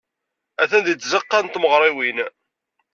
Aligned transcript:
Atan 0.61 0.83
deg 0.85 0.97
tzeɣɣa 0.99 1.39
n 1.39 1.47
tmeɣriwin. 1.47 2.17